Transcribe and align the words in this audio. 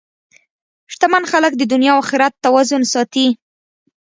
شتمن 0.93 1.23
خلک 1.31 1.51
د 1.57 1.61
دنیا 1.71 1.91
او 1.95 1.99
اخرت 2.03 2.33
توازن 2.45 2.81
ساتي. 2.93 3.27